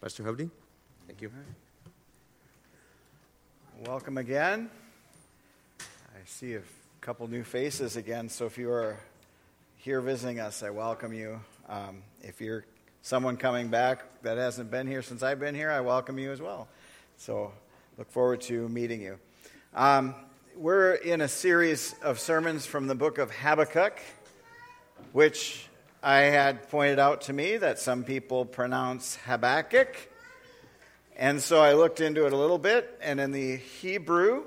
[0.00, 0.48] Pastor Hovde.
[1.08, 1.30] Thank you.
[3.84, 4.70] Welcome again.
[5.80, 6.62] I see a
[7.00, 8.96] couple new faces again, so if you are
[9.76, 11.40] here visiting us, I welcome you.
[11.68, 12.64] Um, if you're
[13.02, 16.40] someone coming back that hasn't been here since I've been here, I welcome you as
[16.40, 16.68] well.
[17.16, 17.52] So
[17.96, 19.18] look forward to meeting you.
[19.74, 20.14] Um,
[20.56, 24.00] we're in a series of sermons from the book of Habakkuk,
[25.12, 25.67] which
[26.02, 29.96] I had pointed out to me that some people pronounce Habakkuk.
[31.16, 34.44] And so I looked into it a little bit, and in the Hebrew,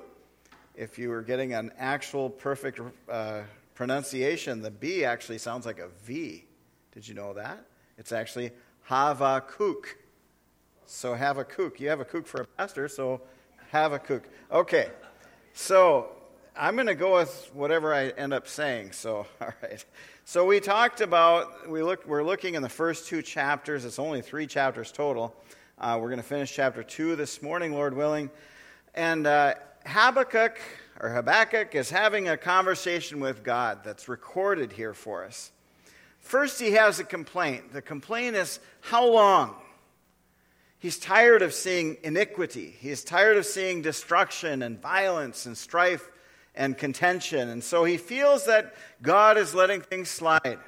[0.75, 3.41] if you were getting an actual perfect uh,
[3.75, 6.45] pronunciation, the B actually sounds like a V.
[6.93, 7.65] Did you know that?
[7.97, 8.51] It's actually
[8.89, 9.83] Havakuk.
[10.85, 11.81] So Havakuk.
[11.81, 13.19] You have a kook for a pastor, so
[13.71, 14.21] have a Havakuk.
[14.53, 14.89] Okay.
[15.53, 16.11] So
[16.55, 18.91] I'm going to go with whatever I end up saying.
[18.91, 19.83] So, all right.
[20.25, 23.85] So we talked about we look we're looking in the first two chapters.
[23.85, 25.33] It's only three chapters total.
[25.79, 28.29] Uh, we're going to finish chapter two this morning, Lord willing.
[28.93, 30.59] And uh, Habakkuk
[30.99, 35.51] or Habakkuk is having a conversation with God that's recorded here for us.
[36.19, 37.71] First, he has a complaint.
[37.71, 39.55] The complaint is how long?
[40.79, 42.75] He's tired of seeing iniquity.
[42.77, 46.11] He's tired of seeing destruction and violence and strife
[46.55, 47.49] and contention.
[47.49, 50.59] And so he feels that God is letting things slide,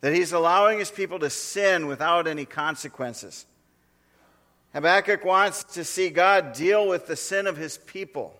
[0.00, 3.46] that he's allowing his people to sin without any consequences.
[4.72, 8.34] Habakkuk wants to see God deal with the sin of his people.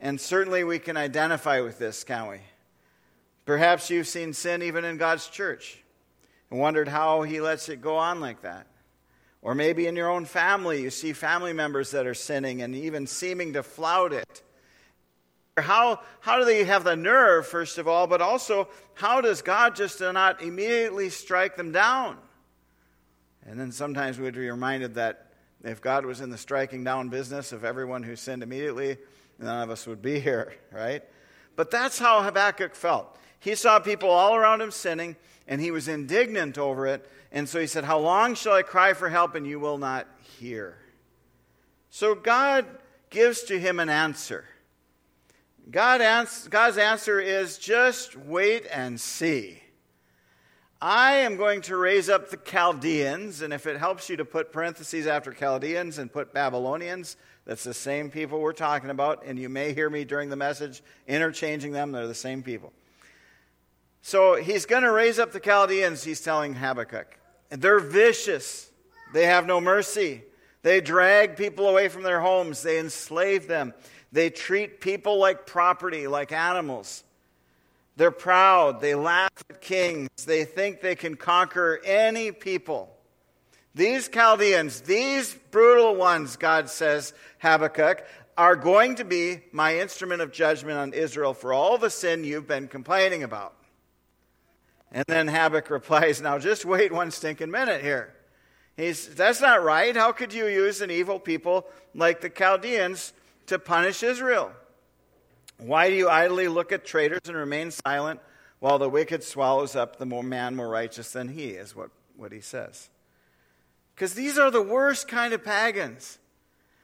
[0.00, 2.38] And certainly we can identify with this, can't we?
[3.44, 5.82] Perhaps you've seen sin even in God's church
[6.50, 8.66] and wondered how he lets it go on like that.
[9.42, 13.06] Or maybe in your own family, you see family members that are sinning and even
[13.06, 14.42] seeming to flout it.
[15.60, 19.76] How, how do they have the nerve, first of all, but also, how does God
[19.76, 22.18] just not immediately strike them down?
[23.46, 25.32] And then sometimes we'd be reminded that
[25.64, 28.98] if God was in the striking down business of everyone who sinned immediately,
[29.38, 31.02] none of us would be here, right?
[31.56, 33.18] But that's how Habakkuk felt.
[33.40, 37.08] He saw people all around him sinning, and he was indignant over it.
[37.32, 40.06] And so he said, How long shall I cry for help, and you will not
[40.38, 40.78] hear?
[41.90, 42.66] So God
[43.10, 44.44] gives to him an answer.
[45.70, 49.62] God ans- God's answer is just wait and see.
[50.80, 54.52] I am going to raise up the Chaldeans, and if it helps you to put
[54.52, 59.48] parentheses after Chaldeans and put Babylonians, that's the same people we're talking about, and you
[59.48, 61.92] may hear me during the message interchanging them.
[61.92, 62.72] They're the same people.
[64.00, 67.18] So he's going to raise up the Chaldeans, he's telling Habakkuk.
[67.50, 68.70] They're vicious,
[69.12, 70.22] they have no mercy.
[70.62, 73.74] They drag people away from their homes, they enslave them.
[74.12, 77.04] They treat people like property, like animals.
[77.96, 78.80] They're proud.
[78.80, 80.08] They laugh at kings.
[80.24, 82.94] They think they can conquer any people.
[83.74, 88.04] These Chaldeans, these brutal ones, God says, Habakkuk,
[88.36, 92.46] are going to be my instrument of judgment on Israel for all the sin you've
[92.46, 93.54] been complaining about.
[94.92, 98.14] And then Habakkuk replies, Now just wait one stinking minute here.
[98.76, 99.94] He's, That's not right.
[99.94, 103.12] How could you use an evil people like the Chaldeans
[103.48, 104.52] to punish Israel.
[105.58, 108.20] Why do you idly look at traitors and remain silent
[108.60, 112.32] while the wicked swallows up the more man more righteous than he, is what, what
[112.32, 112.90] he says.
[113.94, 116.18] Because these are the worst kind of pagans.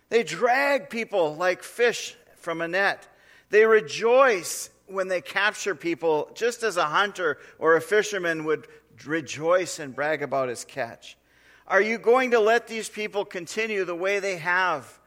[0.08, 3.06] They drag people like fish from a net.
[3.50, 8.66] They rejoice when they capture people, just as a hunter or a fisherman would
[9.04, 11.16] rejoice and brag about his catch.
[11.66, 15.00] Are you going to let these people continue the way they have?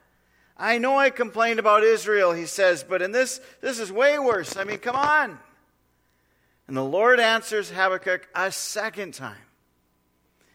[0.58, 4.58] I know I complained about Israel, he says, but in this, this is way worse.
[4.58, 5.38] I mean, come on.
[6.68, 9.38] And the Lord answers Habakkuk a second time.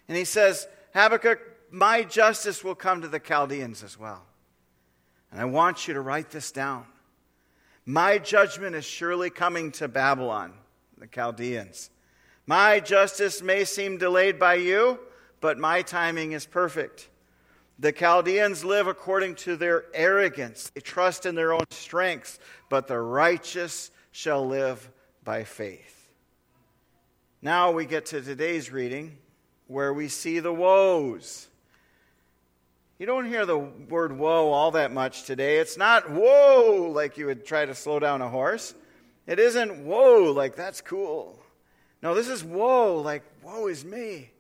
[0.08, 1.38] And he says, Habakkuk,
[1.70, 4.22] my justice will come to the Chaldeans as well.
[5.30, 6.84] And I want you to write this down.
[7.86, 10.52] My judgment is surely coming to Babylon,
[10.98, 11.90] the Chaldeans.
[12.46, 14.98] My justice may seem delayed by you,
[15.40, 17.08] but my timing is perfect.
[17.82, 20.70] The Chaldeans live according to their arrogance.
[20.70, 22.38] They trust in their own strength,
[22.68, 24.88] but the righteous shall live
[25.24, 26.12] by faith.
[27.42, 29.18] Now we get to today's reading
[29.66, 31.48] where we see the woes.
[33.00, 35.58] You don't hear the word woe all that much today.
[35.58, 38.74] It's not whoa like you would try to slow down a horse.
[39.26, 41.36] It isn't whoa like that's cool.
[42.00, 44.30] No, this is woe like woe is me.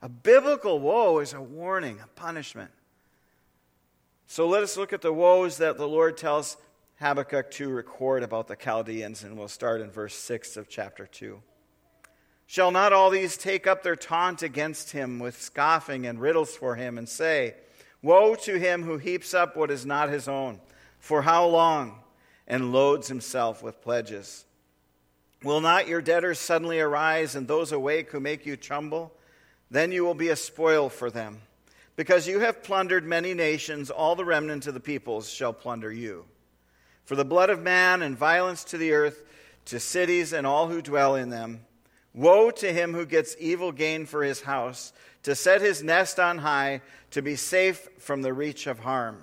[0.00, 2.70] A biblical woe is a warning, a punishment.
[4.26, 6.56] So let us look at the woes that the Lord tells
[7.00, 11.40] Habakkuk to record about the Chaldeans, and we'll start in verse 6 of chapter 2.
[12.46, 16.76] Shall not all these take up their taunt against him with scoffing and riddles for
[16.76, 17.54] him and say,
[18.00, 20.60] Woe to him who heaps up what is not his own?
[20.98, 22.00] For how long?
[22.46, 24.44] And loads himself with pledges.
[25.42, 29.12] Will not your debtors suddenly arise and those awake who make you tremble?
[29.70, 31.40] Then you will be a spoil for them.
[31.96, 36.24] Because you have plundered many nations, all the remnant of the peoples shall plunder you.
[37.04, 39.22] For the blood of man and violence to the earth,
[39.66, 41.60] to cities and all who dwell in them,
[42.14, 44.92] Woe to him who gets evil gain for his house,
[45.22, 46.80] to set his nest on high,
[47.10, 49.22] to be safe from the reach of harm.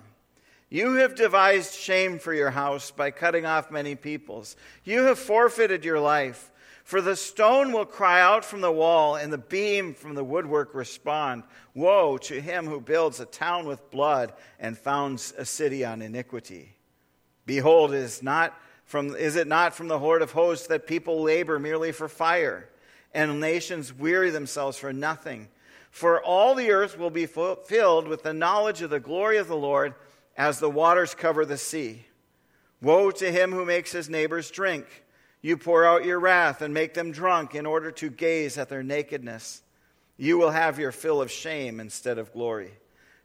[0.70, 4.56] You have devised shame for your house by cutting off many peoples.
[4.84, 6.52] You have forfeited your life.
[6.86, 10.74] For the stone will cry out from the wall, and the beam from the woodwork
[10.74, 11.44] respond.
[11.74, 16.78] Woe to him who builds a town with blood and founds a city on iniquity.
[17.46, 21.60] Behold, is, not from, is it not from the Lord of hosts that people labor
[21.60, 22.70] merely for fire?
[23.16, 25.48] and nations weary themselves for nothing.
[25.90, 29.56] For all the earth will be filled with the knowledge of the glory of the
[29.56, 29.96] Lord
[30.38, 32.06] as the waters cover the sea.
[32.82, 35.05] Woe to him who makes his neighbors drink.
[35.46, 38.82] You pour out your wrath and make them drunk in order to gaze at their
[38.82, 39.62] nakedness.
[40.18, 42.72] You will have your fill of shame instead of glory.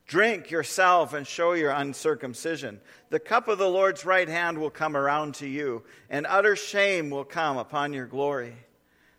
[0.06, 2.82] Drink yourself and show your uncircumcision.
[3.08, 7.08] The cup of the Lord's right hand will come around to you, and utter shame
[7.08, 8.54] will come upon your glory.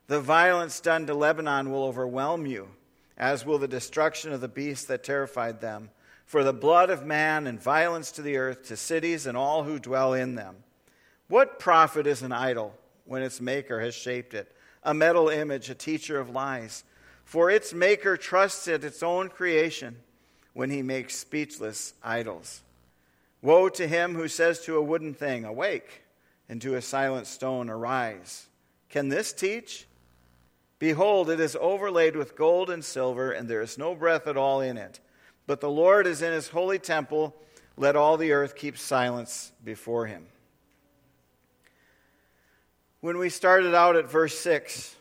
[0.05, 2.67] The violence done to Lebanon will overwhelm you,
[3.17, 5.89] as will the destruction of the beast that terrified them.
[6.27, 9.79] For the blood of man and violence to the earth, to cities and all who
[9.79, 10.57] dwell in them.
[11.29, 14.53] What profit is an idol when its maker has shaped it?
[14.83, 16.83] A metal image, a teacher of lies.
[17.23, 19.97] For its maker trusts in its own creation
[20.53, 22.61] when he makes speechless idols.
[23.41, 26.03] Woe to him who says to a wooden thing, Awake,
[26.49, 28.47] and to a silent stone, Arise.
[28.89, 29.87] Can this teach?
[30.77, 34.61] Behold, it is overlaid with gold and silver, and there is no breath at all
[34.61, 34.99] in it.
[35.47, 37.35] But the Lord is in his holy temple.
[37.77, 40.25] Let all the earth keep silence before him.
[43.01, 44.95] When we started out at verse 6,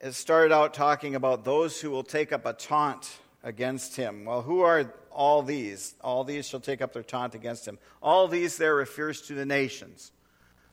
[0.00, 4.24] it started out talking about those who will take up a taunt against him.
[4.24, 5.92] Well, who are all these?
[6.00, 7.78] All these shall take up their taunt against him.
[8.02, 10.12] All these there refers to the nations.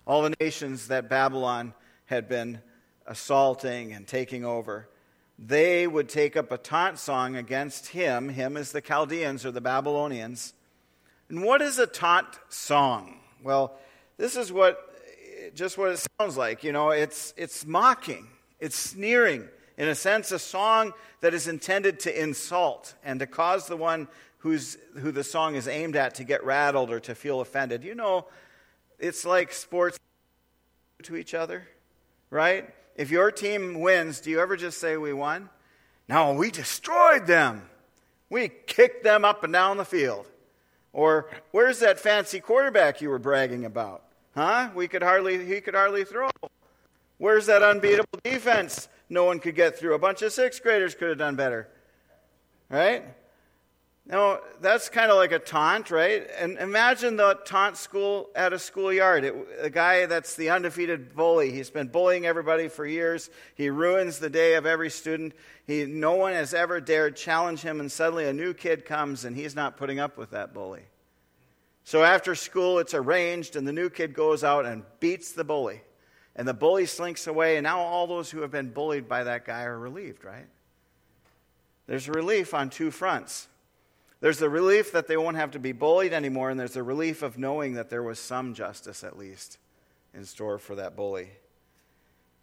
[0.08, 1.74] All the nations that Babylon
[2.06, 2.62] had been
[3.06, 4.88] assaulting and taking over,
[5.38, 8.30] they would take up a taunt song against him.
[8.30, 10.54] Him is the Chaldeans or the Babylonians.
[11.28, 13.20] And what is a taunt song?
[13.44, 13.78] Well,
[14.16, 14.89] this is what
[15.56, 16.64] just what it sounds like.
[16.64, 18.28] You know, it's it's mocking,
[18.60, 19.48] it's sneering.
[19.78, 20.92] In a sense, a song
[21.22, 24.10] that is intended to insult and to cause the one
[24.40, 27.86] who's, who the song is aimed at to get rattled or to feel offended.
[27.86, 28.26] You know,
[29.00, 29.98] it's like sports
[31.04, 31.66] to each other,
[32.30, 32.70] right?
[32.96, 35.50] If your team wins, do you ever just say, We won?
[36.10, 37.70] No, we destroyed them.
[38.30, 40.28] We kicked them up and down the field.
[40.92, 44.04] Or, where's that fancy quarterback you were bragging about?
[44.40, 44.70] Huh?
[44.74, 46.30] We could hardly, he could hardly throw.
[47.18, 49.96] Where's that unbeatable defense no one could get through?
[49.96, 51.68] A bunch of sixth graders could have done better.
[52.70, 53.04] Right?
[54.06, 56.26] Now, that's kind of like a taunt, right?
[56.40, 59.30] And imagine the taunt school at a schoolyard.
[59.60, 61.52] A guy that's the undefeated bully.
[61.52, 63.30] He's been bullying everybody for years.
[63.56, 65.34] He ruins the day of every student.
[65.68, 69.36] He, no one has ever dared challenge him, and suddenly a new kid comes and
[69.36, 70.84] he's not putting up with that bully.
[71.84, 75.82] So after school, it's arranged, and the new kid goes out and beats the bully.
[76.36, 79.46] And the bully slinks away, and now all those who have been bullied by that
[79.46, 80.48] guy are relieved, right?
[81.88, 83.48] There's relief on two fronts.
[84.22, 87.24] There's the relief that they won't have to be bullied anymore, and there's the relief
[87.24, 89.58] of knowing that there was some justice, at least,
[90.14, 91.30] in store for that bully.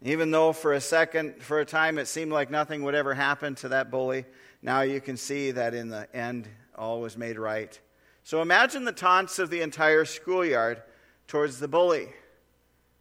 [0.01, 3.55] Even though for a second, for a time, it seemed like nothing would ever happen
[3.55, 4.25] to that bully,
[4.61, 7.79] now you can see that in the end, all was made right.
[8.27, 10.83] So imagine the taunts of the entire schoolyard
[11.27, 12.09] towards the bully.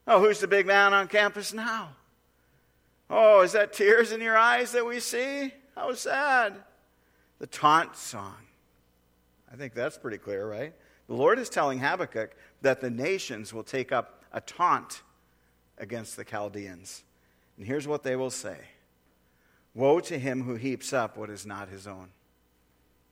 [0.06, 1.96] Oh, who's the big man on campus now?
[3.10, 5.52] Oh, is that tears in your eyes that we see?
[5.74, 6.54] How sad.
[7.40, 8.36] The taunt song.
[9.52, 10.72] I think that's pretty clear, right?
[11.08, 15.02] The Lord is telling Habakkuk that the nations will take up a taunt
[15.76, 17.02] against the Chaldeans.
[17.56, 18.58] And here's what they will say
[19.74, 22.10] Woe to him who heaps up what is not his own.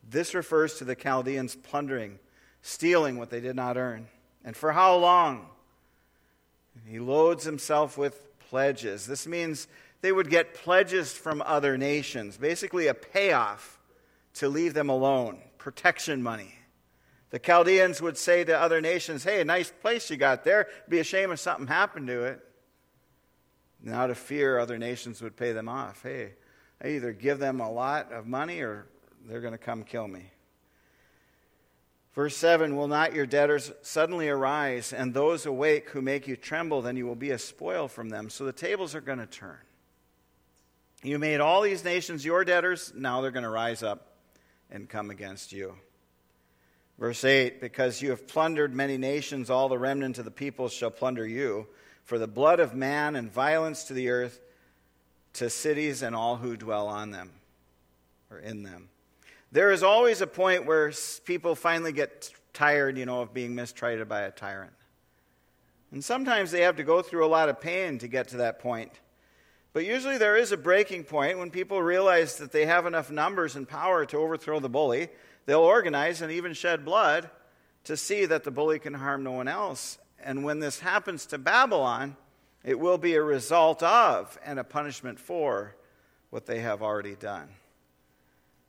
[0.09, 2.19] This refers to the Chaldeans plundering,
[2.63, 4.09] stealing what they did not earn.
[4.45, 5.47] And for how long?
[6.87, 9.07] He loads himself with pledges.
[9.07, 9.69] This means
[10.01, 13.79] they would get pledges from other nations, basically a payoff
[14.35, 16.55] to leave them alone, protection money.
[17.31, 20.63] The Chaldeans would say to other nations, Hey, a nice place you got there.
[20.63, 22.41] It'd be a shame if something happened to it.
[23.85, 26.03] And out of fear, other nations would pay them off.
[26.03, 26.35] Hey,
[26.83, 28.87] I either give them a lot of money or
[29.27, 30.31] they're going to come kill me.
[32.15, 36.83] Verse 7 Will not your debtors suddenly arise, and those awake who make you tremble,
[36.83, 38.31] then you will be a spoil from them.
[38.31, 39.59] So the tables are going to turn.
[41.03, 44.13] You made all these nations your debtors, now they're going to rise up
[44.71, 45.75] and come against you.
[46.99, 50.91] Verse 8 Because you have plundered many nations, all the remnant of the peoples shall
[50.91, 51.67] plunder you.
[52.05, 54.41] For the blood of man and violence to the earth,
[55.35, 57.33] to cities and all who dwell on them,
[58.31, 58.89] or in them.
[59.55, 60.93] There is always a point where
[61.25, 64.73] people finally get tired, you know, of being mistreated by a tyrant.
[65.93, 68.59] And sometimes they have to go through a lot of pain to get to that
[68.59, 68.91] point.
[69.73, 73.55] But usually there is a breaking point when people realize that they have enough numbers
[73.55, 75.09] and power to overthrow the bully.
[75.47, 77.31] They'll organize and even shed blood
[77.85, 79.99] to see that the bully can harm no one else.
[80.19, 82.17] And when this happens to Babylon,
[82.65, 85.77] it will be a result of and a punishment for
[86.31, 87.51] what they have already done.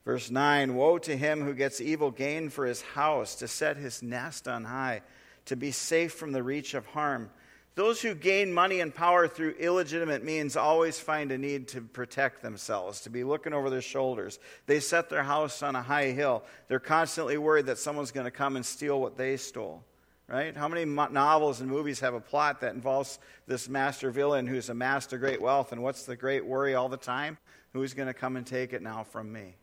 [0.05, 4.01] Verse 9 Woe to him who gets evil gain for his house, to set his
[4.01, 5.01] nest on high,
[5.45, 7.29] to be safe from the reach of harm.
[7.73, 12.41] Those who gain money and power through illegitimate means always find a need to protect
[12.41, 14.39] themselves, to be looking over their shoulders.
[14.65, 16.43] They set their house on a high hill.
[16.69, 19.83] They're constantly worried that someone's going to come and steal what they stole.
[20.27, 20.55] Right?
[20.55, 25.13] How many novels and movies have a plot that involves this master villain who's amassed
[25.13, 25.71] a great wealth?
[25.71, 27.37] And what's the great worry all the time?
[27.73, 29.55] Who's going to come and take it now from me?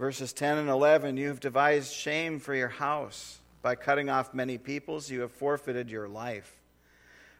[0.00, 3.38] Verses 10 and 11 You have devised shame for your house.
[3.60, 6.56] By cutting off many peoples, you have forfeited your life.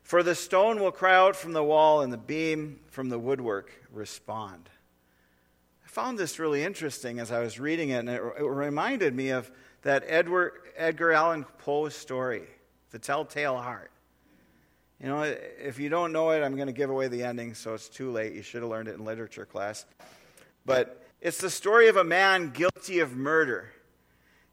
[0.03, 3.73] For the stone will cry out from the wall, and the beam from the woodwork
[3.91, 4.69] respond.
[5.83, 9.31] I found this really interesting as I was reading it, and it, it reminded me
[9.31, 9.51] of
[9.81, 12.43] that Edward, Edgar Allan Poe story,
[12.91, 13.91] The Telltale Heart.
[15.03, 17.73] You know, if you don't know it, I'm going to give away the ending, so
[17.73, 18.35] it's too late.
[18.35, 19.87] You should have learned it in literature class.
[20.67, 23.73] But it's the story of a man guilty of murder.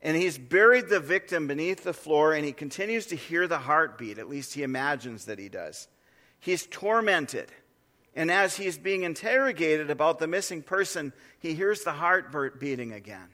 [0.01, 4.19] And he's buried the victim beneath the floor, and he continues to hear the heartbeat.
[4.19, 5.88] At least he imagines that he does.
[6.39, 7.51] He's tormented.
[8.15, 13.29] And as he's being interrogated about the missing person, he hears the heart beating again.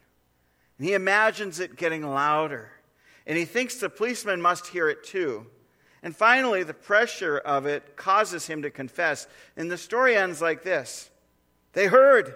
[0.78, 2.72] And he imagines it getting louder.
[3.26, 5.48] And he thinks the policeman must hear it too.
[6.02, 9.26] And finally, the pressure of it causes him to confess.
[9.56, 11.10] And the story ends like this
[11.74, 12.36] They heard.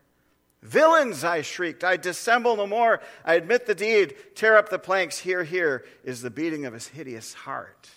[0.61, 1.83] Villains, I shrieked.
[1.83, 3.01] I dissemble no more.
[3.25, 4.15] I admit the deed.
[4.35, 5.17] Tear up the planks.
[5.17, 7.89] Here, here is the beating of his hideous heart.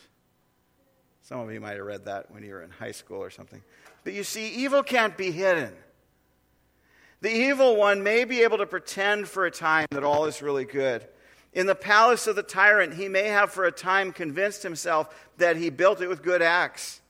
[1.20, 3.62] Some of you might have read that when you were in high school or something.
[4.02, 5.74] But you see, evil can't be hidden.
[7.20, 10.64] The evil one may be able to pretend for a time that all is really
[10.64, 11.06] good.
[11.52, 15.56] In the palace of the tyrant, he may have for a time convinced himself that
[15.56, 17.00] he built it with good acts,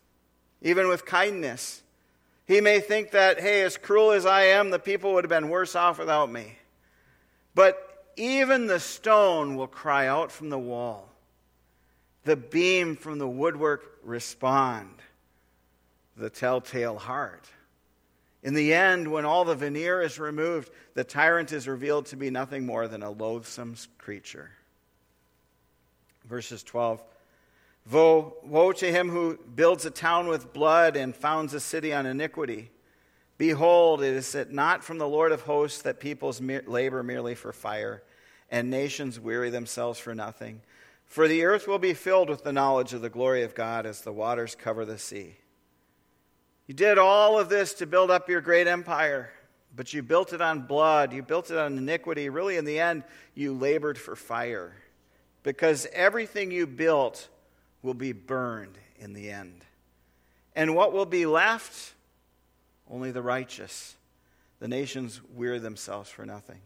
[0.63, 1.83] even with kindness.
[2.47, 5.49] He may think that, hey, as cruel as I am, the people would have been
[5.49, 6.59] worse off without me.
[7.55, 11.09] But even the stone will cry out from the wall,
[12.25, 14.91] the beam from the woodwork respond,
[16.17, 17.49] the telltale heart.
[18.43, 22.29] In the end, when all the veneer is removed, the tyrant is revealed to be
[22.29, 24.51] nothing more than a loathsome creature.
[26.27, 27.03] Verses 12
[27.91, 32.07] Woe, woe to him who builds a town with blood and founds a city on
[32.07, 32.71] iniquity.
[33.37, 38.03] Behold, it is not from the Lord of hosts that peoples labor merely for fire,
[38.51, 40.63] and nations weary themselves for nothing.
[41.05, 44.01] For the earth will be filled with the knowledge of the glory of God as
[44.01, 45.37] the waters cover the sea.
[46.67, 49.31] You did all of this to build up your great empire,
[49.77, 52.31] but you built it on blood, you built it on iniquity.
[52.31, 54.75] Really, in the end, you labored for fire,
[55.43, 57.29] because everything you built
[57.85, 59.65] will be burned in the end.
[60.57, 61.93] And what will be left?
[62.91, 63.95] Only the righteous.
[64.59, 66.61] The nations wear themselves for nothing.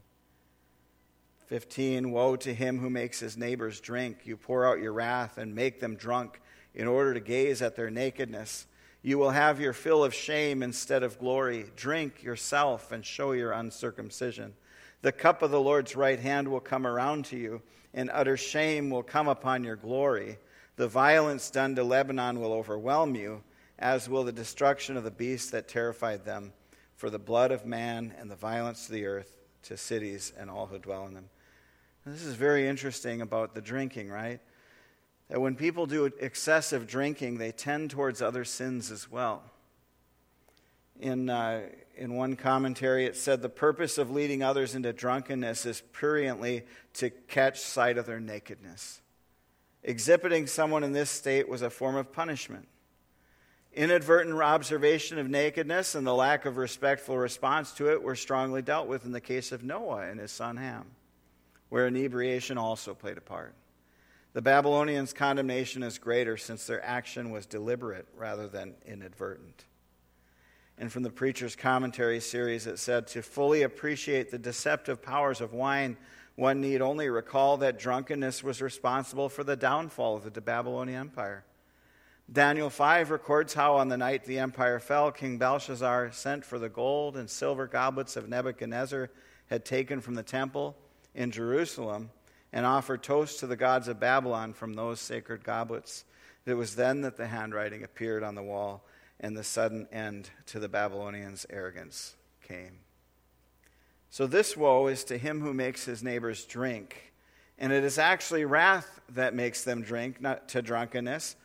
[1.46, 4.18] 15 Woe to him who makes his neighbors drink.
[4.24, 6.40] You pour out your wrath and make them drunk
[6.74, 8.66] in order to gaze at their nakedness.
[9.02, 11.66] You will have your fill of shame instead of glory.
[11.74, 14.54] Drink yourself and show your uncircumcision.
[15.02, 17.62] The cup of the Lord's right hand will come around to you,
[17.94, 20.38] and utter shame will come upon your glory.
[20.78, 23.42] The violence done to Lebanon will overwhelm you,
[23.80, 26.52] as will the destruction of the beasts that terrified them,
[26.94, 30.66] for the blood of man and the violence to the earth, to cities and all
[30.66, 31.30] who dwell in them.
[32.06, 34.38] This is very interesting about the drinking, right?
[35.28, 39.42] That when people do excessive drinking, they tend towards other sins as well.
[41.00, 41.62] In, uh,
[41.96, 46.62] in one commentary, it said the purpose of leading others into drunkenness is pruriently
[46.94, 49.00] to catch sight of their nakedness.
[49.82, 52.68] Exhibiting someone in this state was a form of punishment.
[53.72, 58.88] Inadvertent observation of nakedness and the lack of respectful response to it were strongly dealt
[58.88, 60.86] with in the case of Noah and his son Ham,
[61.68, 63.54] where inebriation also played a part.
[64.32, 69.64] The Babylonians' condemnation is greater since their action was deliberate rather than inadvertent.
[70.76, 75.52] And from the Preacher's Commentary series, it said to fully appreciate the deceptive powers of
[75.52, 75.96] wine,
[76.38, 81.44] one need only recall that drunkenness was responsible for the downfall of the Babylonian Empire.
[82.30, 86.68] Daniel 5 records how on the night the empire fell, King Belshazzar sent for the
[86.68, 89.10] gold and silver goblets of Nebuchadnezzar
[89.50, 90.76] had taken from the temple
[91.12, 92.10] in Jerusalem
[92.52, 96.04] and offered toast to the gods of Babylon from those sacred goblets.
[96.46, 98.84] It was then that the handwriting appeared on the wall
[99.18, 102.78] and the sudden end to the Babylonians' arrogance came.
[104.10, 107.12] So, this woe is to him who makes his neighbors drink.
[107.58, 111.36] And it is actually wrath that makes them drink, not to drunkenness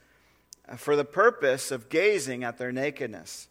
[0.78, 3.48] for the purpose of gazing at their nakedness.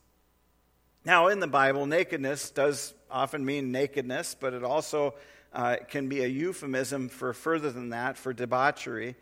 [1.05, 5.15] Now, in the Bible, nakedness does often mean nakedness, but it also
[5.53, 9.17] uh, can be a euphemism for further than that, for debauchery.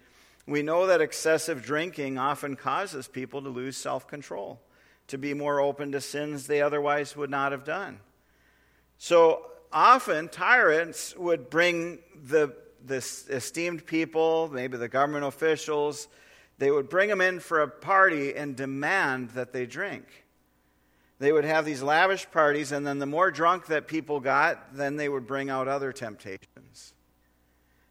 [0.47, 4.61] We know that excessive drinking often causes people to lose self control,
[5.09, 8.01] to be more open to sins they otherwise would not have done.
[8.99, 16.09] So often, tyrants would bring the, the esteemed people, maybe the government officials,
[16.59, 20.05] they would bring them in for a party and demand that they drink.
[21.19, 24.97] They would have these lavish parties, and then the more drunk that people got, then
[24.97, 26.95] they would bring out other temptations.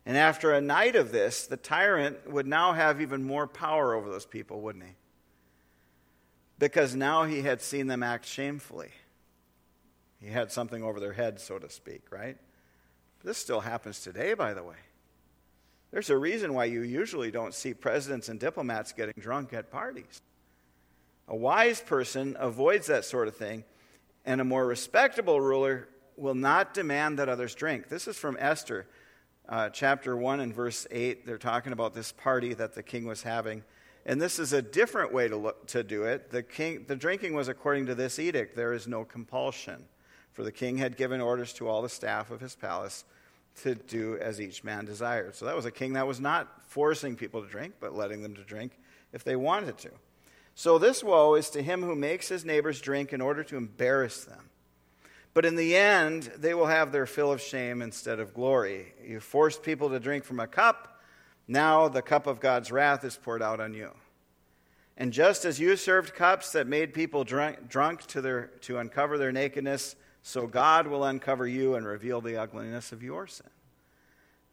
[0.05, 4.09] And after a night of this, the tyrant would now have even more power over
[4.09, 4.93] those people, wouldn't he?
[6.57, 8.89] Because now he had seen them act shamefully.
[10.21, 12.37] He had something over their head, so to speak, right?
[13.23, 14.75] This still happens today, by the way.
[15.91, 20.21] There's a reason why you usually don't see presidents and diplomats getting drunk at parties.
[21.27, 23.63] A wise person avoids that sort of thing,
[24.25, 27.87] and a more respectable ruler will not demand that others drink.
[27.87, 28.87] This is from Esther,
[29.47, 31.25] uh, chapter 1 and verse 8.
[31.25, 33.63] They're talking about this party that the king was having.
[34.05, 36.29] And this is a different way to, look, to do it.
[36.29, 39.85] The, king, the drinking was according to this edict there is no compulsion.
[40.39, 43.03] For the king had given orders to all the staff of his palace
[43.63, 45.35] to do as each man desired.
[45.35, 48.35] So that was a king that was not forcing people to drink, but letting them
[48.35, 48.71] to drink
[49.11, 49.89] if they wanted to.
[50.55, 54.23] So this woe is to him who makes his neighbors drink in order to embarrass
[54.23, 54.49] them.
[55.33, 58.93] But in the end, they will have their fill of shame instead of glory.
[59.05, 61.01] You forced people to drink from a cup.
[61.49, 63.91] Now the cup of God's wrath is poured out on you.
[64.95, 69.17] And just as you served cups that made people drunk, drunk to, their, to uncover
[69.17, 73.49] their nakedness, so God will uncover you and reveal the ugliness of your sin.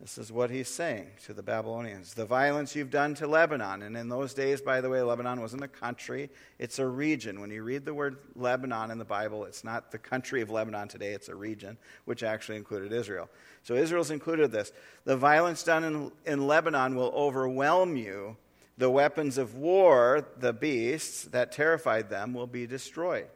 [0.01, 2.13] This is what he's saying to the Babylonians.
[2.13, 3.83] The violence you've done to Lebanon.
[3.83, 7.41] And in those days, by the way, Lebanon wasn't a country, it's a region.
[7.41, 10.89] When you read the word Lebanon in the Bible, it's not the country of Lebanon
[10.89, 13.31] today, it's a region, which actually included Israel.
[13.63, 14.71] So Israel's included this.
[15.05, 18.37] The violence done in, in Lebanon will overwhelm you.
[18.77, 23.29] The weapons of war, the beasts that terrified them, will be destroyed.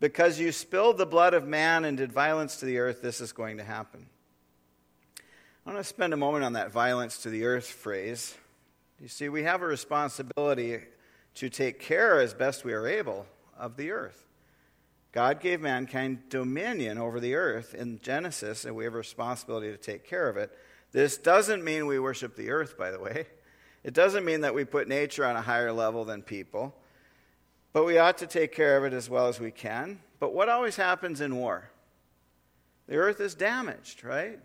[0.00, 3.32] Because you spilled the blood of man and did violence to the earth, this is
[3.32, 4.06] going to happen.
[5.66, 8.34] I want to spend a moment on that violence to the earth phrase.
[9.00, 10.80] You see, we have a responsibility
[11.34, 13.26] to take care as best we are able
[13.58, 14.24] of the earth.
[15.12, 19.76] God gave mankind dominion over the earth in Genesis, and we have a responsibility to
[19.76, 20.50] take care of it.
[20.92, 23.26] This doesn't mean we worship the earth, by the way.
[23.84, 26.74] It doesn't mean that we put nature on a higher level than people.
[27.72, 30.00] But we ought to take care of it as well as we can.
[30.20, 31.70] But what always happens in war?
[32.86, 34.40] The earth is damaged, right?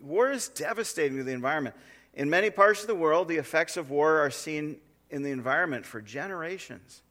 [0.00, 1.76] War is devastating to the environment.
[2.14, 4.78] In many parts of the world, the effects of war are seen
[5.10, 7.02] in the environment for generations.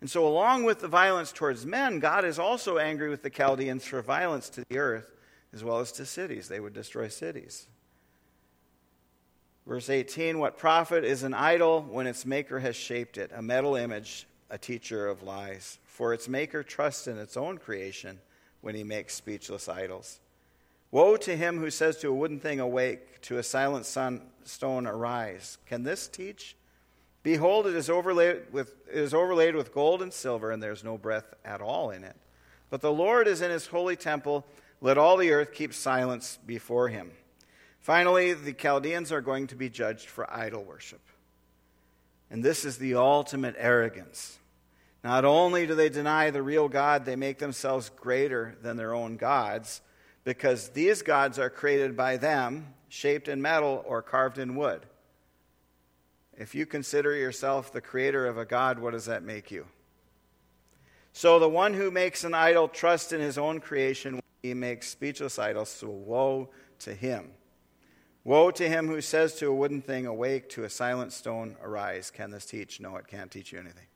[0.00, 3.84] And so, along with the violence towards men, God is also angry with the Chaldeans
[3.84, 5.12] for violence to the earth
[5.52, 6.46] as well as to cities.
[6.46, 7.66] They would destroy cities.
[9.66, 13.74] Verse 18 What profit is an idol when its maker has shaped it, a metal
[13.74, 18.18] image a teacher of lies, for its maker trusts in its own creation
[18.60, 20.20] when he makes speechless idols.
[20.90, 24.86] Woe to him who says to a wooden thing, Awake, to a silent sun, stone,
[24.86, 25.58] Arise.
[25.66, 26.56] Can this teach?
[27.22, 30.84] Behold, it is, overlaid with, it is overlaid with gold and silver, and there is
[30.84, 32.16] no breath at all in it.
[32.70, 34.46] But the Lord is in his holy temple.
[34.80, 37.10] Let all the earth keep silence before him.
[37.80, 41.00] Finally, the Chaldeans are going to be judged for idol worship.
[42.30, 44.38] And this is the ultimate arrogance.
[45.02, 49.16] Not only do they deny the real God, they make themselves greater than their own
[49.16, 49.80] gods
[50.24, 54.84] because these gods are created by them, shaped in metal or carved in wood.
[56.36, 59.66] If you consider yourself the creator of a God, what does that make you?
[61.12, 64.20] So the one who makes an idol trusts in his own creation.
[64.42, 67.30] He makes speechless idols, so woe to him.
[68.28, 72.10] Woe to him who says to a wooden thing, Awake, to a silent stone, arise.
[72.10, 72.78] Can this teach?
[72.78, 73.86] No, it can't teach you anything.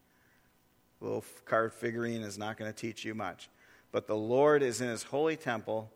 [0.99, 3.51] A little carved figurine is not going to teach you much.
[3.91, 5.91] But the Lord is in his holy temple.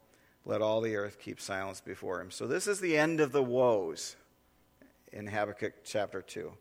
[0.45, 2.31] Let all the earth keep silence before him.
[2.31, 4.17] So this is the end of the woes
[5.15, 6.53] in Habakkuk chapter 2.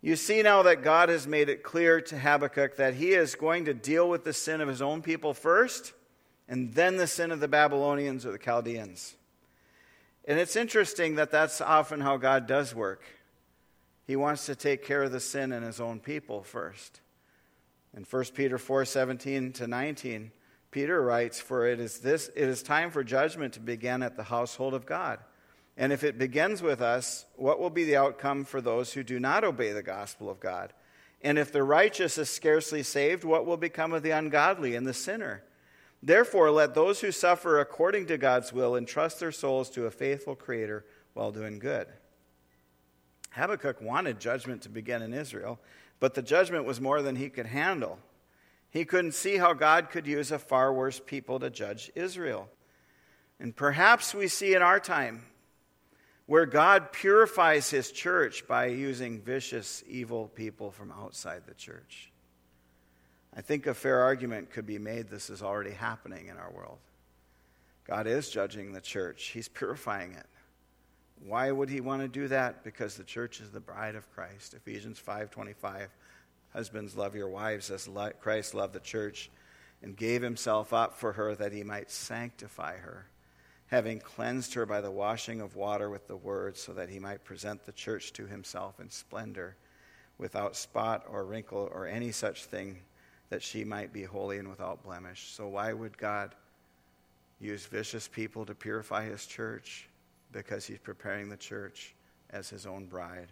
[0.00, 3.66] You see now that God has made it clear to Habakkuk that he is going
[3.66, 5.92] to deal with the sin of his own people first,
[6.48, 9.14] and then the sin of the Babylonians or the Chaldeans.
[10.28, 13.02] And it's interesting that that's often how God does work.
[14.06, 17.00] He wants to take care of the sin in his own people first.
[17.96, 20.30] In 1 Peter 4 17 to 19,
[20.70, 24.22] Peter writes, For it is, this, it is time for judgment to begin at the
[24.24, 25.18] household of God.
[25.78, 29.18] And if it begins with us, what will be the outcome for those who do
[29.18, 30.74] not obey the gospel of God?
[31.22, 34.92] And if the righteous is scarcely saved, what will become of the ungodly and the
[34.92, 35.42] sinner?
[36.02, 40.36] Therefore, let those who suffer according to God's will entrust their souls to a faithful
[40.36, 40.84] Creator
[41.14, 41.88] while doing good.
[43.30, 45.58] Habakkuk wanted judgment to begin in Israel,
[46.00, 47.98] but the judgment was more than he could handle.
[48.70, 52.48] He couldn't see how God could use a far worse people to judge Israel.
[53.40, 55.22] And perhaps we see in our time
[56.26, 62.07] where God purifies his church by using vicious, evil people from outside the church.
[63.36, 66.78] I think a fair argument could be made this is already happening in our world.
[67.86, 70.26] God is judging the church, He's purifying it.
[71.26, 72.64] Why would He want to do that?
[72.64, 74.54] Because the church is the bride of Christ.
[74.54, 75.88] Ephesians 5:25
[76.52, 77.88] Husbands love your wives as
[78.20, 79.30] Christ loved the church
[79.82, 83.06] and gave himself up for her that he might sanctify her,
[83.66, 87.24] having cleansed her by the washing of water with the word so that he might
[87.24, 89.56] present the church to himself in splendor
[90.16, 92.78] without spot or wrinkle or any such thing
[93.30, 95.32] that she might be holy and without blemish.
[95.32, 96.34] So, why would God
[97.40, 99.88] use vicious people to purify his church?
[100.32, 101.94] Because he's preparing the church
[102.30, 103.28] as his own bride.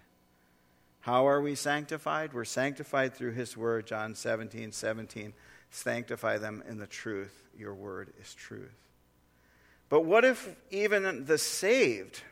[1.01, 2.33] How are we sanctified?
[2.33, 5.33] We're sanctified through his word, John 17, 17.
[5.71, 7.49] Sanctify them in the truth.
[7.57, 8.75] Your word is truth.
[9.89, 12.23] But what if even the saved,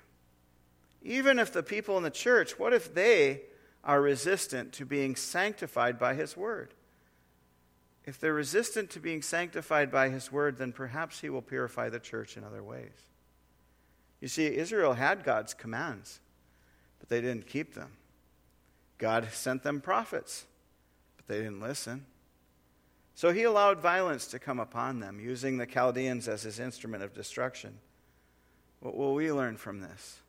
[1.02, 3.42] even if the people in the church, what if they
[3.84, 6.74] are resistant to being sanctified by his word?
[8.06, 11.98] If they're resistant to being sanctified by his word, then perhaps he will purify the
[11.98, 12.92] church in other ways.
[14.20, 16.20] You see, Israel had God's commands,
[16.98, 17.92] but they didn't keep them.
[18.98, 20.46] God sent them prophets,
[21.16, 22.04] but they didn't listen.
[23.14, 27.14] So he allowed violence to come upon them, using the Chaldeans as his instrument of
[27.14, 27.78] destruction.
[28.80, 30.20] What will we learn from this?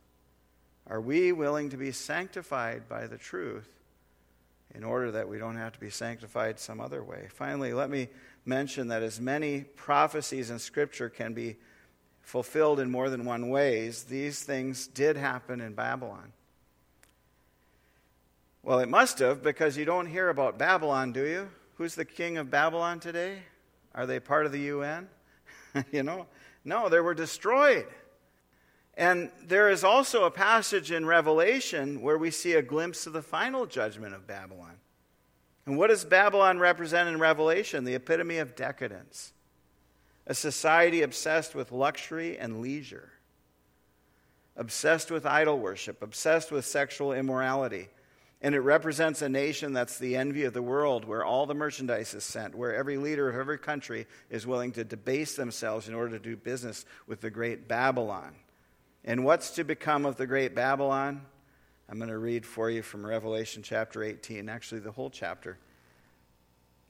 [0.86, 3.68] Are we willing to be sanctified by the truth
[4.74, 7.28] in order that we don't have to be sanctified some other way.
[7.32, 8.08] Finally, let me
[8.44, 11.56] mention that as many prophecies in Scripture can be
[12.20, 16.32] fulfilled in more than one ways, these things did happen in Babylon.
[18.62, 21.48] Well, it must have, because you don't hear about Babylon, do you?
[21.76, 23.38] Who's the king of Babylon today?
[23.94, 25.08] Are they part of the UN?
[25.92, 26.26] you know?
[26.64, 27.86] No, they were destroyed.
[28.96, 33.22] And there is also a passage in Revelation where we see a glimpse of the
[33.22, 34.76] final judgment of Babylon.
[35.66, 37.84] And what does Babylon represent in Revelation?
[37.84, 39.32] The epitome of decadence,
[40.26, 43.10] a society obsessed with luxury and leisure,
[44.56, 47.88] obsessed with idol worship, obsessed with sexual immorality.
[48.40, 52.14] And it represents a nation that's the envy of the world, where all the merchandise
[52.14, 56.18] is sent, where every leader of every country is willing to debase themselves in order
[56.18, 58.34] to do business with the great Babylon.
[59.06, 61.22] And what's to become of the great Babylon?
[61.88, 65.58] I'm going to read for you from Revelation chapter 18, actually, the whole chapter.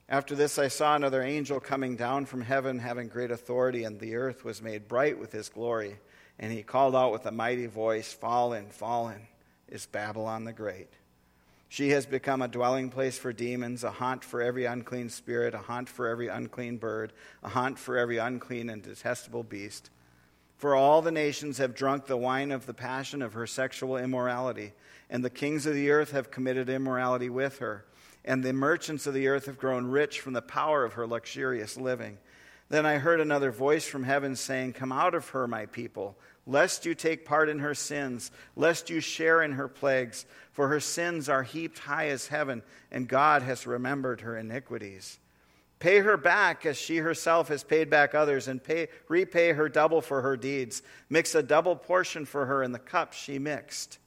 [0.09, 4.17] After this, I saw another angel coming down from heaven, having great authority, and the
[4.17, 5.99] earth was made bright with his glory.
[6.39, 9.27] And he called out with a mighty voice Fallen, fallen
[9.69, 10.89] is Babylon the Great.
[11.69, 15.59] She has become a dwelling place for demons, a haunt for every unclean spirit, a
[15.59, 19.91] haunt for every unclean bird, a haunt for every unclean and detestable beast.
[20.57, 24.73] For all the nations have drunk the wine of the passion of her sexual immorality,
[25.11, 27.85] and the kings of the earth have committed immorality with her,
[28.25, 31.77] and the merchants of the earth have grown rich from the power of her luxurious
[31.77, 32.19] living.
[32.69, 36.17] Then I heard another voice from heaven saying, Come out of her, my people
[36.47, 40.25] lest you take part in her sins, lest you share in her plagues.
[40.53, 45.19] For her sins are heaped high as heaven, and God has remembered her iniquities.
[45.79, 50.01] Pay her back as she herself has paid back others, and pay, repay her double
[50.01, 50.83] for her deeds.
[51.11, 53.99] Mix a double portion for her in the cup she mixed.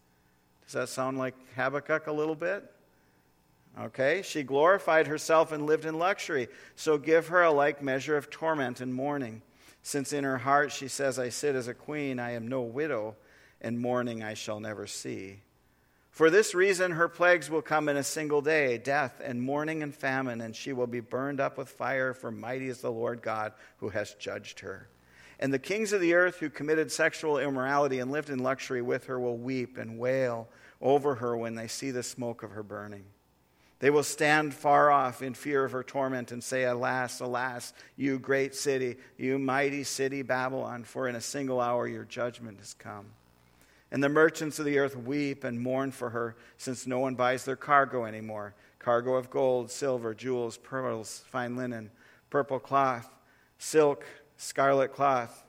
[0.66, 2.72] Does that sound like Habakkuk a little bit?
[3.80, 8.30] Okay, she glorified herself and lived in luxury, so give her a like measure of
[8.30, 9.42] torment and mourning.
[9.84, 13.16] Since in her heart she says, I sit as a queen, I am no widow,
[13.62, 15.42] and mourning I shall never see.
[16.12, 19.94] For this reason, her plagues will come in a single day death and mourning and
[19.94, 23.54] famine, and she will be burned up with fire, for mighty is the Lord God
[23.78, 24.90] who has judged her.
[25.40, 29.06] And the kings of the earth who committed sexual immorality and lived in luxury with
[29.06, 30.50] her will weep and wail
[30.82, 33.06] over her when they see the smoke of her burning.
[33.80, 38.20] They will stand far off in fear of her torment and say, Alas, alas, you
[38.20, 43.06] great city, you mighty city, Babylon, for in a single hour your judgment has come.
[43.92, 47.46] And the merchants of the earth weep and mourn for her, since no one buys
[47.46, 48.54] their cargo anymore.
[48.78, 51.90] Cargo of gold, silver, jewels, pearls, fine linen,
[52.30, 53.10] purple cloth,
[53.58, 54.06] silk,
[54.38, 55.44] scarlet cloth,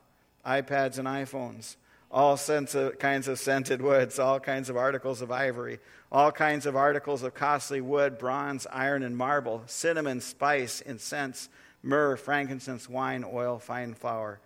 [0.45, 1.75] iPads and iPhones,
[2.09, 5.79] all of, kinds of scented woods, all kinds of articles of ivory,
[6.11, 11.47] all kinds of articles of costly wood, bronze, iron, and marble, cinnamon, spice, incense,
[11.83, 14.41] myrrh, frankincense, wine, oil, fine flour,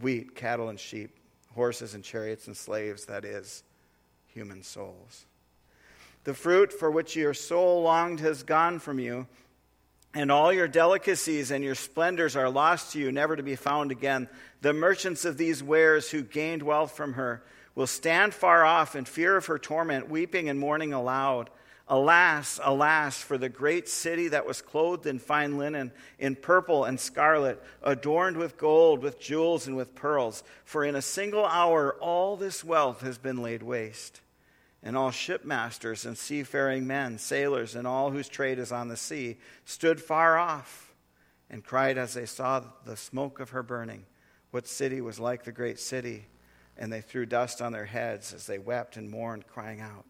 [0.00, 1.19] wheat, cattle, and sheep
[1.60, 3.62] horses and chariots and slaves, that is,
[4.28, 5.26] human souls.
[6.24, 9.26] The fruit for which your soul longed has gone from you,
[10.14, 13.92] and all your delicacies and your splendors are lost to you, never to be found
[13.92, 14.26] again.
[14.62, 17.42] The merchants of these wares who gained wealth from her
[17.74, 21.50] will stand far off in fear of her torment, weeping and mourning aloud.
[21.92, 27.00] Alas, alas, for the great city that was clothed in fine linen, in purple and
[27.00, 30.44] scarlet, adorned with gold, with jewels, and with pearls.
[30.64, 34.20] For in a single hour all this wealth has been laid waste.
[34.84, 39.38] And all shipmasters and seafaring men, sailors, and all whose trade is on the sea,
[39.64, 40.94] stood far off
[41.50, 44.06] and cried as they saw the smoke of her burning,
[44.52, 46.28] What city was like the great city?
[46.76, 50.06] And they threw dust on their heads as they wept and mourned, crying out.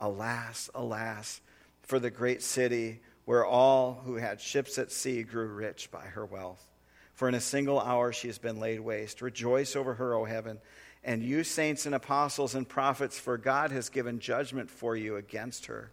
[0.00, 1.40] Alas, alas,
[1.82, 6.24] for the great city where all who had ships at sea grew rich by her
[6.24, 6.66] wealth.
[7.14, 9.22] For in a single hour she has been laid waste.
[9.22, 10.58] Rejoice over her, O heaven,
[11.04, 15.66] and you saints and apostles and prophets, for God has given judgment for you against
[15.66, 15.90] her.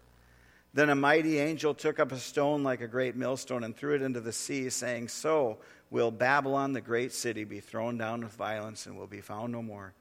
[0.74, 4.02] Then a mighty angel took up a stone like a great millstone and threw it
[4.02, 5.58] into the sea, saying, So
[5.90, 9.62] will Babylon, the great city, be thrown down with violence and will be found no
[9.62, 9.94] more.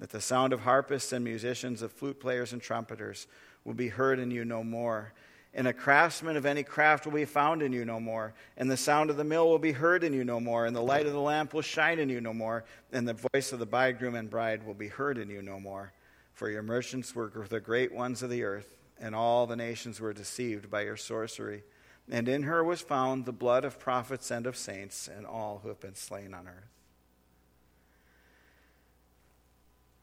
[0.00, 3.26] That the sound of harpists and musicians, of flute players and trumpeters,
[3.64, 5.12] will be heard in you no more.
[5.54, 8.34] And a craftsman of any craft will be found in you no more.
[8.56, 10.66] And the sound of the mill will be heard in you no more.
[10.66, 12.64] And the light of the lamp will shine in you no more.
[12.92, 15.92] And the voice of the bridegroom and bride will be heard in you no more.
[16.34, 20.12] For your merchants were the great ones of the earth, and all the nations were
[20.12, 21.64] deceived by your sorcery.
[22.08, 25.68] And in her was found the blood of prophets and of saints, and all who
[25.68, 26.77] have been slain on earth.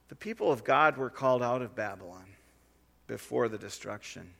[0.09, 2.25] The people of God were called out of Babylon
[3.07, 4.31] before the destruction.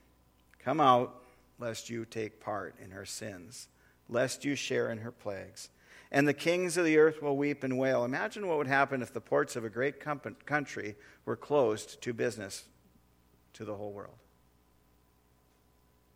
[0.58, 1.22] Come out,
[1.58, 3.68] lest you take part in her sins,
[4.08, 5.70] lest you share in her plagues.
[6.12, 8.04] And the kings of the earth will weep and wail.
[8.04, 9.96] Imagine what would happen if the ports of a great
[10.46, 12.64] country were closed to business
[13.54, 14.14] to the whole world.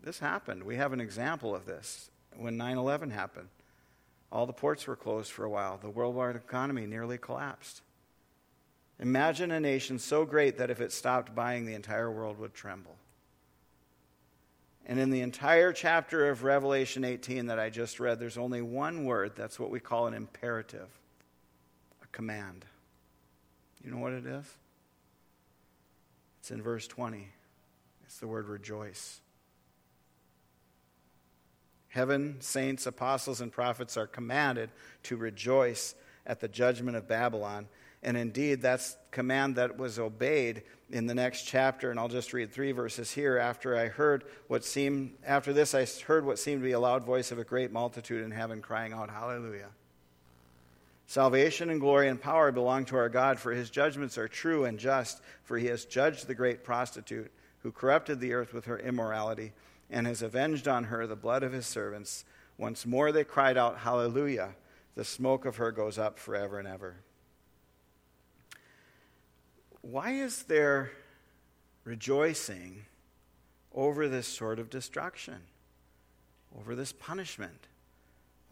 [0.03, 0.63] This happened.
[0.63, 3.49] We have an example of this when 9 11 happened.
[4.33, 5.77] All the ports were closed for a while.
[5.77, 7.83] The worldwide economy nearly collapsed.
[9.01, 12.97] Imagine a nation so great that if it stopped buying, the entire world would tremble.
[14.85, 19.07] And in the entire chapter of Revelation 18 that I just read, there's only one
[19.07, 19.33] word.
[19.35, 20.89] That's what we call an imperative,
[22.03, 22.67] a command.
[23.83, 24.45] You know what it is?
[26.41, 27.27] It's in verse 20.
[28.05, 29.21] It's the word rejoice.
[31.89, 34.71] Heaven, saints, apostles, and prophets are commanded
[35.05, 35.95] to rejoice
[36.27, 37.67] at the judgment of Babylon
[38.03, 41.91] and indeed, that's command that was obeyed in the next chapter.
[41.91, 43.37] And I'll just read three verses here.
[43.37, 47.05] After I heard what seemed, after this, I heard what seemed to be a loud
[47.05, 49.69] voice of a great multitude in heaven crying out, Hallelujah.
[51.07, 54.79] Salvation and glory and power belong to our God, for his judgments are true and
[54.79, 57.31] just, for he has judged the great prostitute
[57.63, 59.53] who corrupted the earth with her immorality
[59.91, 62.25] and has avenged on her the blood of his servants.
[62.57, 64.55] Once more they cried out, Hallelujah.
[64.95, 66.97] The smoke of her goes up forever and ever
[69.83, 70.91] why is there
[71.85, 72.85] rejoicing
[73.75, 75.39] over this sort of destruction,
[76.59, 77.69] over this punishment,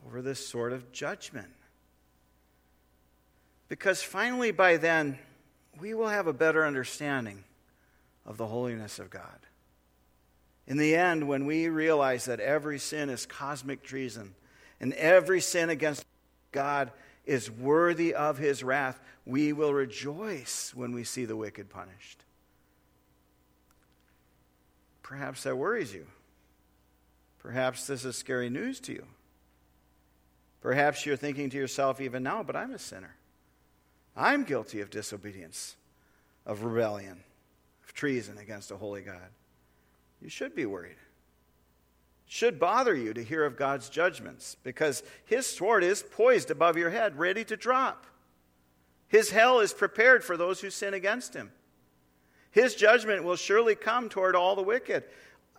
[0.06, 1.50] over this sort of judgment?
[3.68, 5.18] Because finally, by then,
[5.78, 7.44] we will have a better understanding
[8.24, 9.38] of the holiness of God.
[10.66, 14.34] In the end, when we realize that every sin is cosmic treason
[14.80, 16.04] and every sin against
[16.52, 16.90] God
[17.28, 22.24] is worthy of his wrath, we will rejoice when we see the wicked punished.
[25.02, 26.06] Perhaps that worries you.
[27.38, 29.04] Perhaps this is scary news to you.
[30.62, 33.14] Perhaps you're thinking to yourself even now, but I'm a sinner.
[34.16, 35.76] I'm guilty of disobedience,
[36.46, 37.22] of rebellion,
[37.84, 39.30] of treason against a holy God.
[40.20, 40.96] You should be worried.
[42.30, 46.90] Should bother you to hear of God's judgments because his sword is poised above your
[46.90, 48.06] head, ready to drop.
[49.08, 51.50] His hell is prepared for those who sin against him.
[52.50, 55.04] His judgment will surely come toward all the wicked,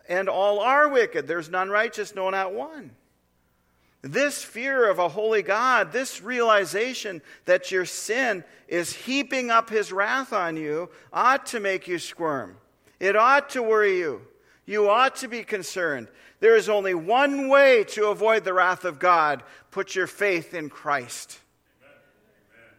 [0.07, 1.27] and all are wicked.
[1.27, 2.91] There's none righteous, no, not one.
[4.01, 9.91] This fear of a holy God, this realization that your sin is heaping up his
[9.91, 12.57] wrath on you, ought to make you squirm.
[12.99, 14.21] It ought to worry you.
[14.69, 16.09] You ought to be concerned.
[16.41, 20.69] There is only one way to avoid the wrath of God put your faith in
[20.69, 21.39] Christ.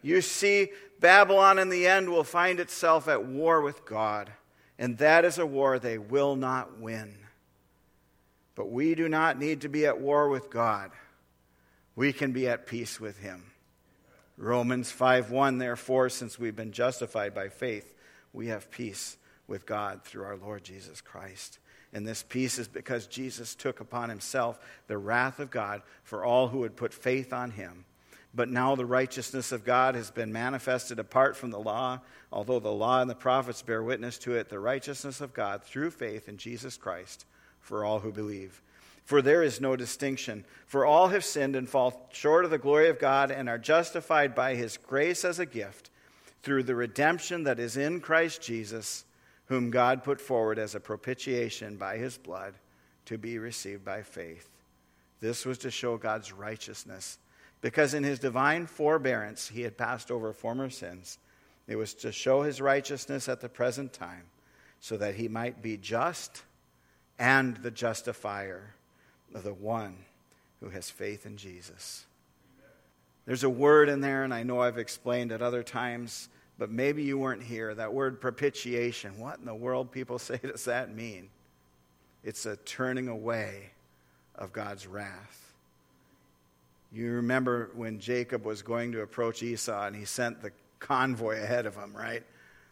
[0.01, 0.69] You see,
[1.01, 4.31] Babylon in the end will find itself at war with God,
[4.79, 7.13] and that is a war they will not win.
[8.55, 10.93] But we do not need to be at war with God.
[11.97, 13.51] We can be at peace with him.
[14.37, 17.93] Romans 5:1 Therefore since we've been justified by faith
[18.33, 19.17] we have peace
[19.49, 21.59] with God through our Lord Jesus Christ.
[21.93, 26.49] And this peace is because Jesus took upon himself the wrath of God for all
[26.49, 27.85] who would put faith on him.
[28.33, 32.01] But now the righteousness of God has been manifested apart from the law,
[32.31, 35.91] although the law and the prophets bear witness to it, the righteousness of God through
[35.91, 37.27] faith in Jesus Christ
[37.61, 38.63] for all who believe.
[39.05, 42.89] For there is no distinction, for all have sinned and fall short of the glory
[42.89, 45.91] of God and are justified by his grace as a gift
[46.43, 49.05] through the redemption that is in Christ Jesus,
[49.51, 52.55] whom God put forward as a propitiation by his blood
[53.05, 54.49] to be received by faith.
[55.19, 57.19] This was to show God's righteousness
[57.61, 61.19] because in his divine forbearance he had passed over former sins.
[61.67, 64.23] It was to show his righteousness at the present time,
[64.79, 66.45] so that he might be just
[67.19, 68.75] and the justifier
[69.35, 69.97] of the one
[70.61, 72.07] who has faith in Jesus.
[73.27, 76.29] There's a word in there, and I know I've explained at other times,
[76.61, 77.75] but maybe you weren't here.
[77.75, 79.19] That word propitiation.
[79.19, 81.31] What in the world, people say, does that mean?
[82.23, 83.71] It's a turning away
[84.35, 85.55] of God's wrath.
[86.93, 91.65] You remember when Jacob was going to approach Esau and he sent the convoy ahead
[91.65, 92.25] of him, right?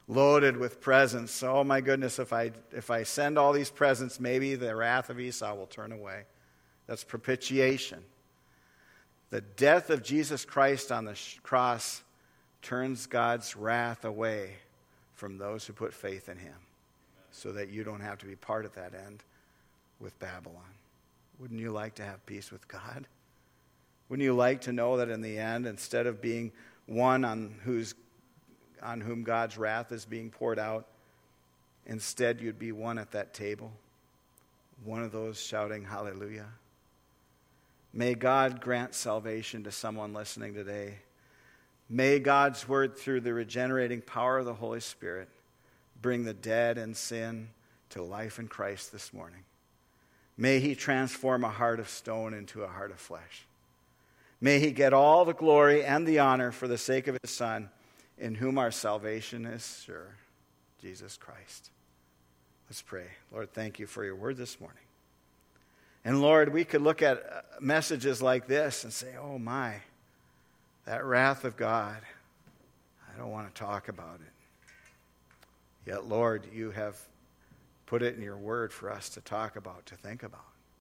[0.06, 1.42] Loaded with presents.
[1.42, 5.18] Oh my goodness, if I, if I send all these presents, maybe the wrath of
[5.18, 6.24] Esau will turn away.
[6.86, 8.00] That's propitiation.
[9.30, 12.02] The death of Jesus Christ on the cross
[12.62, 14.54] turns God's wrath away
[15.14, 16.54] from those who put faith in him
[17.30, 19.22] so that you don't have to be part of that end
[20.00, 20.62] with Babylon.
[21.38, 23.06] Wouldn't you like to have peace with God?
[24.08, 26.52] Wouldn't you like to know that in the end, instead of being
[26.86, 27.94] one on, whose,
[28.82, 30.86] on whom God's wrath is being poured out,
[31.86, 33.72] instead you'd be one at that table?
[34.84, 36.46] One of those shouting hallelujah?
[37.92, 40.98] May God grant salvation to someone listening today.
[41.88, 45.28] May God's word, through the regenerating power of the Holy Spirit,
[46.00, 47.48] bring the dead and sin
[47.90, 49.44] to life in Christ this morning.
[50.36, 53.46] May He transform a heart of stone into a heart of flesh.
[54.40, 57.70] May he get all the glory and the honor for the sake of his Son,
[58.16, 60.16] in whom our salvation is sure,
[60.80, 61.70] Jesus Christ.
[62.68, 63.06] Let's pray.
[63.32, 64.82] Lord, thank you for your word this morning.
[66.04, 69.74] And Lord, we could look at uh, messages like this and say, oh my,
[70.88, 71.98] that wrath of God,
[73.14, 75.90] I don't want to talk about it.
[75.90, 76.98] Yet, Lord, you have
[77.84, 80.47] put it in your word for us to talk about, to think about.